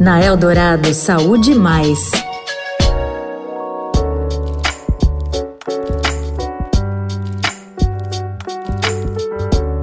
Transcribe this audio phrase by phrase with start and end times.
[0.00, 2.10] Na Eldorado Saúde Mais.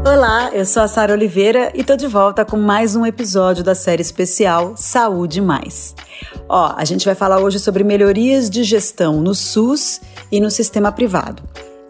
[0.06, 3.76] Olá, eu sou a Sara Oliveira e tô de volta com mais um episódio da
[3.76, 5.96] série especial Saúde Mais.
[6.50, 10.02] Ó, a gente vai falar hoje sobre melhorias de gestão no SUS
[10.32, 11.44] e no sistema privado.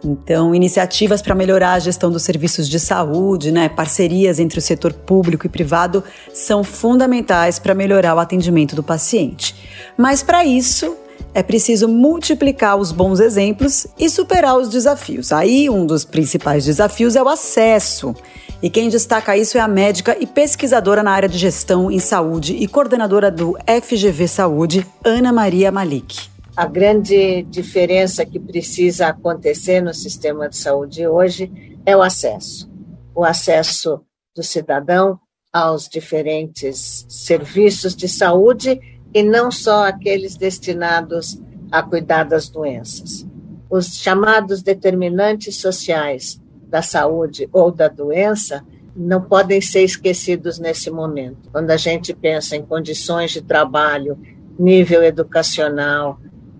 [0.03, 4.93] Então, iniciativas para melhorar a gestão dos serviços de saúde, né, parcerias entre o setor
[4.93, 6.03] público e privado
[6.33, 9.55] são fundamentais para melhorar o atendimento do paciente.
[9.97, 10.95] Mas para isso,
[11.33, 15.31] é preciso multiplicar os bons exemplos e superar os desafios.
[15.31, 18.15] Aí, um dos principais desafios é o acesso.
[18.61, 22.55] E quem destaca isso é a médica e pesquisadora na área de gestão em saúde
[22.55, 26.36] e coordenadora do FGV Saúde, Ana Maria Malik.
[26.57, 31.51] A grande diferença que precisa acontecer no sistema de saúde hoje
[31.85, 32.67] é o acesso.
[33.13, 34.01] O acesso
[34.35, 35.19] do cidadão
[35.53, 38.79] aos diferentes serviços de saúde
[39.13, 41.39] e não só aqueles destinados
[41.71, 43.23] a cuidar das doenças.
[43.69, 48.65] Os chamados determinantes sociais da saúde ou da doença
[48.95, 51.51] não podem ser esquecidos nesse momento.
[51.51, 54.17] Quando a gente pensa em condições de trabalho,
[54.57, 56.19] nível educacional,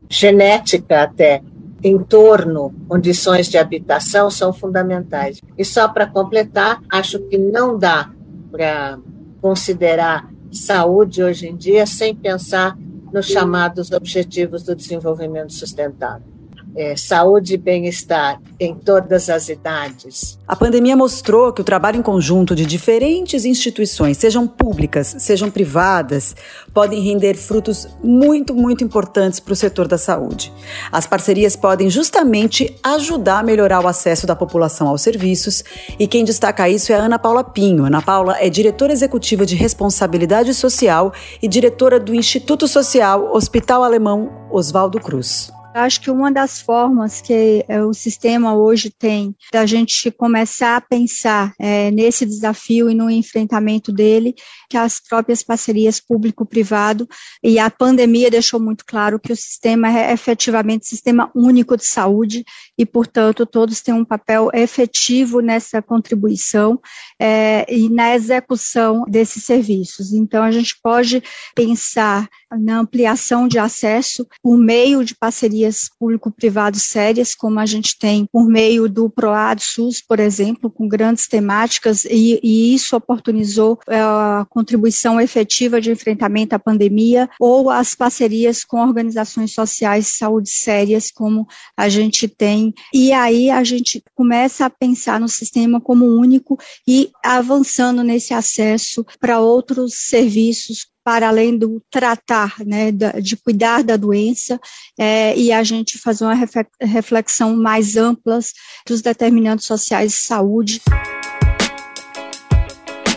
[0.10, 1.42] genética até,
[1.84, 5.42] entorno, condições de habitação são fundamentais.
[5.58, 8.10] E só para completar, acho que não dá
[8.52, 8.98] para
[9.42, 12.78] considerar saúde hoje em dia sem pensar
[13.14, 16.37] nos chamados Objetivos do Desenvolvimento Sustentável
[16.78, 20.38] é, saúde e bem-estar em todas as idades.
[20.48, 26.36] A pandemia mostrou que o trabalho em conjunto de diferentes instituições, sejam públicas, sejam privadas,
[26.74, 30.54] podem render frutos muito, muito importantes para o setor da saúde.
[30.92, 35.64] As parcerias podem justamente ajudar a melhorar o acesso da população aos serviços
[35.98, 37.86] e quem destaca isso é a Ana Paula Pinho.
[37.86, 41.12] Ana Paula é diretora executiva de responsabilidade social
[41.42, 45.57] e diretora do Instituto Social Hospital Alemão Oswaldo Cruz.
[45.78, 50.82] Acho que uma das formas que é, o sistema hoje tem da gente começar a
[50.82, 54.34] pensar é, nesse desafio e no enfrentamento dele,
[54.72, 57.08] que as próprias parcerias público-privado
[57.44, 62.44] e a pandemia deixou muito claro que o sistema é efetivamente sistema único de saúde
[62.76, 66.82] e, portanto, todos têm um papel efetivo nessa contribuição
[67.20, 70.12] é, e na execução desses serviços.
[70.12, 71.22] Então, a gente pode
[71.54, 75.67] pensar na ampliação de acesso por meio de parcerias
[76.00, 81.28] público-privado sérias, como a gente tem por meio do PROAD SUS, por exemplo, com grandes
[81.28, 87.96] temáticas, e, e isso oportunizou é, a contribuição efetiva de enfrentamento à pandemia, ou as
[87.96, 92.74] parcerias com organizações sociais de saúde sérias, como a gente tem.
[92.94, 96.58] E aí a gente começa a pensar no sistema como único
[96.88, 103.96] e avançando nesse acesso para outros serviços para além do tratar, né, de cuidar da
[103.96, 104.60] doença,
[105.00, 106.36] é, e a gente fazer uma
[106.82, 108.40] reflexão mais ampla
[108.86, 110.82] dos determinantes sociais de saúde.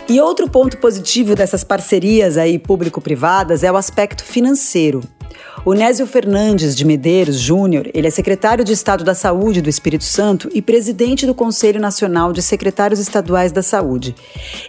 [0.07, 5.01] E outro ponto positivo dessas parcerias aí público-privadas é o aspecto financeiro.
[5.63, 10.03] O Nésio Fernandes de Medeiros Júnior, ele é secretário de Estado da Saúde do Espírito
[10.03, 14.15] Santo e presidente do Conselho Nacional de Secretários Estaduais da Saúde.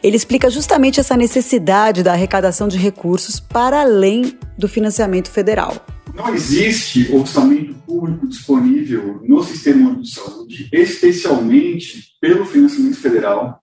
[0.03, 5.75] Ele explica justamente essa necessidade da arrecadação de recursos para além do financiamento federal.
[6.15, 13.63] Não existe orçamento público disponível no sistema de saúde, especialmente pelo financiamento federal,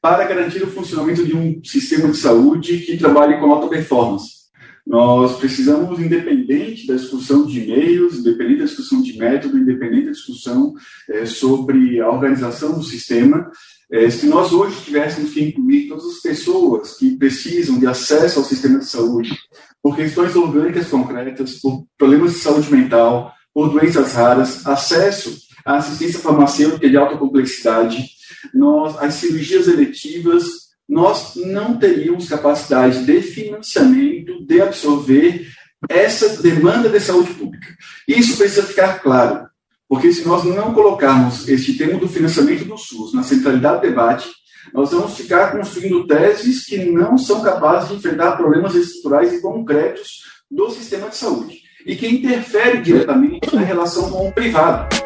[0.00, 4.39] para garantir o funcionamento de um sistema de saúde que trabalhe com alta performance.
[4.86, 10.74] Nós precisamos, independente da discussão de e-mails, independente da discussão de método, independente da discussão
[11.08, 13.50] é, sobre a organização do sistema,
[13.92, 18.44] é, se nós hoje tivéssemos que incluir todas as pessoas que precisam de acesso ao
[18.44, 19.36] sistema de saúde,
[19.82, 26.20] por questões orgânicas concretas, por problemas de saúde mental, por doenças raras, acesso à assistência
[26.20, 28.06] farmacêutica de alta complexidade,
[28.54, 30.44] nós, as cirurgias eletivas,
[30.88, 34.09] nós não teríamos capacidade de financiamento
[34.50, 35.46] de absorver
[35.88, 37.68] essa demanda de saúde pública.
[38.06, 39.48] Isso precisa ficar claro,
[39.88, 44.28] porque se nós não colocarmos este tema do financiamento do SUS na centralidade do debate,
[44.74, 50.24] nós vamos ficar construindo teses que não são capazes de enfrentar problemas estruturais e concretos
[50.50, 54.99] do sistema de saúde e que interferem diretamente na relação com o privado.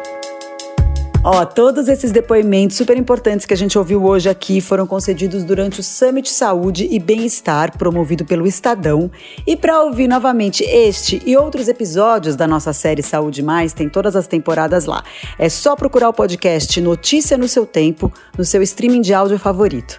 [1.27, 5.79] Ó, todos esses depoimentos super importantes que a gente ouviu hoje aqui foram concedidos durante
[5.79, 9.09] o Summit Saúde e Bem-Estar, promovido pelo Estadão.
[9.47, 14.15] E para ouvir novamente este e outros episódios da nossa série Saúde Mais, tem todas
[14.15, 15.03] as temporadas lá.
[15.39, 19.97] É só procurar o podcast Notícia no seu tempo, no seu streaming de áudio favorito.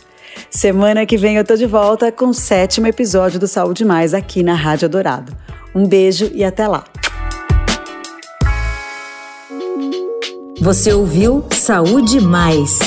[0.48, 4.44] Semana que vem eu tô de volta com o sétimo episódio do Saúde Mais aqui
[4.44, 5.36] na Rádio Dourado.
[5.74, 6.84] Um beijo e até lá.
[10.60, 12.78] Você ouviu Saúde Mais